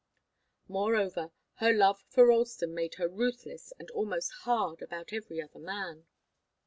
[0.67, 6.07] Moreover, her love for Ralston made her ruthless and almost hard about every other man.